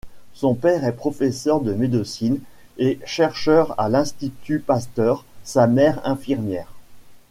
Son 0.33 0.55
père 0.55 0.83
est 0.83 0.95
professeur 0.95 1.61
de 1.61 1.73
médecine 1.75 2.39
et 2.79 2.97
chercheur 3.05 3.79
à 3.79 3.87
l'Institut 3.87 4.57
Pasteur, 4.59 5.25
sa 5.43 5.67
mère 5.67 6.01
infirmière. 6.03 6.73